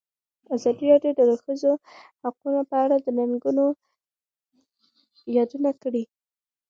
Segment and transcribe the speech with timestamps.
[0.55, 1.71] ازادي راډیو د د ښځو
[2.21, 3.65] حقونه په اړه د ننګونو
[5.35, 6.03] یادونه کړې.